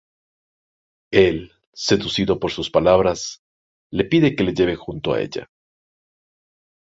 Él, 1.13 1.51
seducido 1.75 2.39
por 2.39 2.49
sus 2.49 2.71
palabras, 2.71 3.43
le 3.91 4.03
pide 4.03 4.35
que 4.35 4.43
le 4.43 4.55
lleve 4.55 4.75
junto 4.75 5.13
a 5.13 5.21
ella. 5.21 5.47